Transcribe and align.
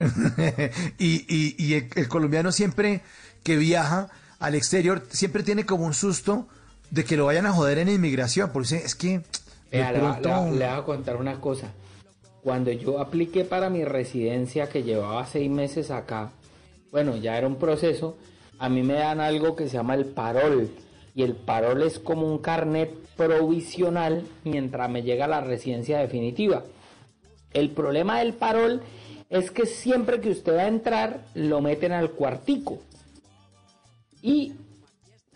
y 0.98 1.24
y, 1.28 1.54
y 1.58 1.74
el, 1.74 1.88
el 1.94 2.08
colombiano 2.08 2.52
siempre 2.52 3.02
que 3.42 3.56
viaja 3.56 4.08
al 4.38 4.54
exterior 4.54 5.04
siempre 5.10 5.42
tiene 5.42 5.64
como 5.66 5.86
un 5.86 5.94
susto 5.94 6.48
de 6.90 7.04
que 7.04 7.16
lo 7.16 7.26
vayan 7.26 7.46
a 7.46 7.52
joder 7.52 7.78
en 7.78 7.88
inmigración. 7.88 8.50
Por 8.50 8.62
eso 8.62 8.76
es 8.76 8.94
que. 8.94 9.18
va- 9.18 10.20
pronto- 10.20 10.28
le 10.58 10.66
voy 10.66 10.78
a 10.78 10.82
contar 10.82 11.16
una 11.16 11.40
cosa. 11.40 11.68
Cuando 12.42 12.70
yo 12.72 13.00
apliqué 13.00 13.44
para 13.44 13.70
mi 13.70 13.84
residencia, 13.84 14.68
que 14.68 14.82
llevaba 14.82 15.26
seis 15.26 15.50
meses 15.50 15.90
acá, 15.90 16.30
bueno, 16.92 17.16
ya 17.16 17.38
era 17.38 17.46
un 17.46 17.56
proceso, 17.56 18.18
a 18.58 18.68
mí 18.68 18.82
me 18.82 18.94
dan 18.94 19.20
algo 19.20 19.56
que 19.56 19.66
se 19.68 19.74
llama 19.74 19.94
el 19.94 20.04
parol. 20.06 20.68
Y 21.16 21.22
el 21.22 21.34
parol 21.36 21.82
es 21.82 21.98
como 21.98 22.26
un 22.30 22.38
carnet 22.38 22.90
provisional 23.16 24.26
mientras 24.44 24.90
me 24.90 25.02
llega 25.02 25.26
la 25.26 25.40
residencia 25.40 25.98
definitiva. 25.98 26.64
El 27.52 27.70
problema 27.70 28.18
del 28.18 28.34
parol 28.34 28.82
es 29.30 29.50
que 29.50 29.66
siempre 29.66 30.20
que 30.20 30.30
usted 30.30 30.56
va 30.56 30.62
a 30.62 30.68
entrar, 30.68 31.20
lo 31.34 31.60
meten 31.60 31.92
al 31.92 32.10
cuartico. 32.10 32.78
Y 34.22 34.54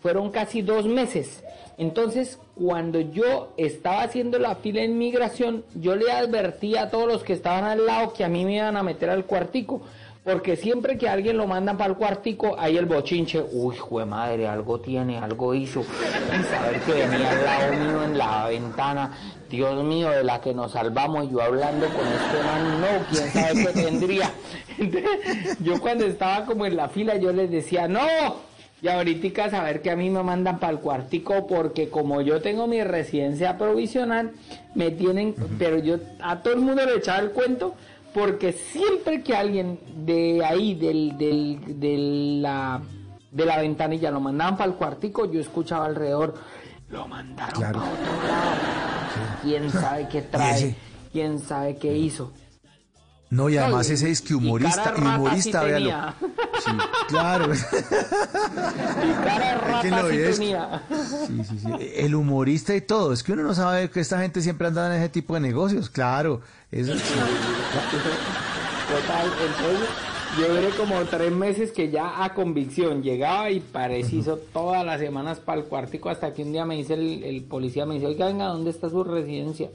fueron 0.01 0.31
casi 0.31 0.61
dos 0.61 0.85
meses. 0.85 1.43
Entonces, 1.77 2.39
cuando 2.55 2.99
yo 2.99 3.53
estaba 3.57 4.03
haciendo 4.03 4.37
la 4.39 4.55
fila 4.55 4.81
de 4.81 4.87
inmigración, 4.87 5.63
yo 5.75 5.95
le 5.95 6.11
advertí 6.11 6.75
a 6.75 6.89
todos 6.89 7.07
los 7.07 7.23
que 7.23 7.33
estaban 7.33 7.63
al 7.63 7.85
lado 7.85 8.13
que 8.13 8.23
a 8.23 8.29
mí 8.29 8.43
me 8.45 8.55
iban 8.55 8.75
a 8.75 8.83
meter 8.83 9.09
al 9.09 9.25
cuartico. 9.25 9.81
Porque 10.23 10.57
siempre 10.57 10.97
que 10.97 11.07
alguien 11.07 11.37
lo 11.37 11.47
mandan 11.47 11.77
para 11.77 11.91
el 11.91 11.95
cuartico, 11.95 12.55
hay 12.59 12.77
el 12.77 12.85
bochinche. 12.85 13.43
Uy, 13.51 13.77
jue 13.77 14.05
madre, 14.05 14.47
algo 14.47 14.79
tiene, 14.79 15.17
algo 15.17 15.53
hizo. 15.53 15.81
Y 15.81 16.43
saber 16.43 16.81
que 16.81 16.91
venía 16.91 17.31
al 17.31 17.45
lado 17.45 17.73
mío 17.73 18.03
en 18.03 18.17
la 18.17 18.47
ventana. 18.47 19.17
Dios 19.49 19.83
mío, 19.83 20.09
de 20.09 20.23
la 20.23 20.41
que 20.41 20.53
nos 20.53 20.73
salvamos. 20.73 21.31
Yo 21.31 21.41
hablando 21.41 21.87
con 21.87 22.05
este 22.05 22.43
man, 22.43 22.81
no, 22.81 22.87
quién 23.09 23.31
sabe 23.31 23.65
qué 23.65 23.81
tendría. 23.81 24.31
Entonces, 24.77 25.57
yo 25.61 25.79
cuando 25.79 26.05
estaba 26.05 26.45
como 26.45 26.65
en 26.65 26.75
la 26.75 26.89
fila, 26.89 27.15
yo 27.15 27.31
les 27.31 27.49
decía, 27.49 27.87
no, 27.87 28.01
y 28.81 28.87
ahorita 28.87 29.49
saber 29.49 29.81
que 29.81 29.91
a 29.91 29.95
mí 29.95 30.09
me 30.09 30.23
mandan 30.23 30.59
para 30.59 30.71
el 30.71 30.79
cuartico 30.79 31.47
porque 31.47 31.89
como 31.89 32.21
yo 32.21 32.41
tengo 32.41 32.67
mi 32.67 32.81
residencia 32.83 33.57
provisional, 33.57 34.31
me 34.73 34.91
tienen, 34.91 35.35
pero 35.57 35.79
yo 35.79 35.97
a 36.21 36.41
todo 36.41 36.53
el 36.53 36.61
mundo 36.61 36.85
le 36.85 36.95
echaba 36.95 37.19
el 37.19 37.31
cuento 37.31 37.75
porque 38.13 38.51
siempre 38.53 39.21
que 39.23 39.35
alguien 39.35 39.79
de 40.05 40.43
ahí, 40.45 40.75
del, 40.75 41.17
del, 41.17 41.79
de, 41.79 41.97
la, 42.41 42.81
de 43.31 43.45
la 43.45 43.57
ventanilla, 43.59 44.11
lo 44.11 44.19
mandaban 44.19 44.57
para 44.57 44.69
el 44.71 44.75
cuartico, 44.77 45.25
yo 45.31 45.39
escuchaba 45.39 45.85
alrededor, 45.85 46.33
lo 46.89 47.07
mandaron 47.07 47.55
Claro. 47.61 47.79
para 47.79 47.91
otro 47.91 48.27
lado. 48.27 48.55
¿Quién 49.43 49.69
sabe 49.71 50.07
qué 50.09 50.21
trae? 50.31 50.75
¿Quién 51.11 51.39
sabe 51.39 51.77
qué 51.77 51.95
hizo? 51.97 52.31
No, 53.31 53.47
y 53.47 53.57
además 53.57 53.87
ese 53.91 54.09
es 54.09 54.21
que 54.21 54.33
humorista, 54.33 54.93
y 54.97 55.01
humorista, 55.01 55.59
sí 55.61 55.65
véalo. 55.67 56.13
Sí, 56.65 56.71
claro. 57.07 57.53
Y 57.53 59.11
cara 59.23 59.79
¿Quién 59.81 59.93
rata 59.93 60.03
lo 60.03 60.09
sí 60.09 60.17
ve? 60.17 60.29
Es- 60.29 60.37
tenía. 60.39 60.81
Sí, 61.27 61.43
sí, 61.47 61.59
sí. 61.59 61.67
El 61.95 62.15
humorista 62.15 62.75
y 62.75 62.81
todo. 62.81 63.13
Es 63.13 63.21
que 63.23 63.33
uno 63.33 63.43
no 63.43 63.53
sabe 63.53 63.89
que 63.91 63.99
esta 63.99 64.19
gente 64.19 64.41
siempre 64.41 64.67
anda 64.67 64.87
en 64.95 65.01
ese 65.01 65.09
tipo 65.09 65.35
de 65.35 65.41
negocios. 65.41 65.89
Claro. 65.89 66.41
Eso, 66.71 66.93
Total, 68.89 69.27
entonces 69.45 69.89
yo 70.39 70.47
duré 70.55 70.69
como 70.69 70.99
tres 71.05 71.31
meses 71.31 71.71
que 71.71 71.89
ya 71.91 72.23
a 72.23 72.33
convicción 72.33 73.03
llegaba 73.03 73.51
y 73.51 73.59
preciso 73.59 74.37
todas 74.51 74.83
las 74.85 74.99
semanas 74.99 75.39
para 75.39 75.61
el 75.61 75.67
cuartico 75.67 76.09
hasta 76.09 76.33
que 76.33 76.41
un 76.43 76.51
día 76.53 76.65
me 76.65 76.75
dice 76.75 76.95
el, 76.95 77.23
el 77.23 77.43
policía, 77.43 77.85
me 77.85 77.95
dice, 77.95 78.07
oiga, 78.07 78.25
venga, 78.27 78.45
¿dónde 78.45 78.71
está 78.71 78.89
su 78.89 79.03
residencia? 79.03 79.69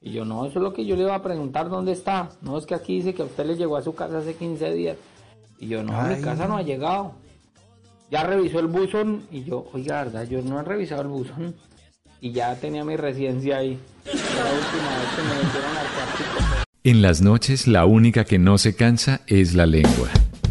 Y 0.00 0.12
yo, 0.12 0.24
no, 0.24 0.46
eso 0.46 0.58
es 0.58 0.62
lo 0.62 0.72
que 0.72 0.86
yo 0.86 0.94
le 0.94 1.02
iba 1.02 1.14
a 1.14 1.22
preguntar, 1.22 1.68
¿dónde 1.68 1.92
está? 1.92 2.30
No, 2.40 2.56
es 2.56 2.66
que 2.66 2.74
aquí 2.74 2.96
dice 2.96 3.14
que 3.14 3.22
a 3.22 3.24
usted 3.24 3.44
le 3.46 3.56
llegó 3.56 3.76
a 3.76 3.82
su 3.82 3.94
casa 3.94 4.18
hace 4.18 4.34
15 4.34 4.72
días. 4.72 4.96
Y 5.58 5.66
yo, 5.66 5.82
no, 5.82 5.98
a 5.98 6.04
mi 6.04 6.14
Ay. 6.14 6.22
casa 6.22 6.46
no 6.46 6.56
ha 6.56 6.62
llegado. 6.62 7.12
Ya 8.10 8.22
revisó 8.24 8.60
el 8.60 8.68
buzón 8.68 9.26
y 9.30 9.42
yo, 9.44 9.66
oiga, 9.72 10.04
verdad, 10.04 10.26
yo 10.28 10.40
no 10.42 10.60
he 10.60 10.62
revisado 10.62 11.02
el 11.02 11.08
buzón. 11.08 11.54
Y 12.20 12.32
ya 12.32 12.54
tenía 12.56 12.84
mi 12.84 12.96
residencia 12.96 13.58
ahí. 13.58 13.78
La 14.04 14.12
última 14.12 14.98
vez 14.98 15.08
que 15.14 15.22
me 15.22 15.44
metieron 15.44 15.76
al 15.76 15.86
cuartico. 15.86 16.64
En 16.84 17.02
las 17.02 17.20
noches 17.20 17.66
la 17.66 17.84
única 17.84 18.24
que 18.24 18.38
no 18.38 18.56
se 18.56 18.74
cansa 18.74 19.20
es 19.26 19.54
la 19.54 19.66
lengua. 19.66 20.08